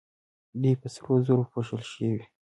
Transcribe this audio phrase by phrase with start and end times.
[0.61, 2.25] دوی په سرو زرو پوښل شوې وې